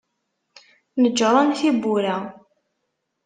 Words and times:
Neǧǧren 1.01 1.49
tiwwura. 1.57 2.17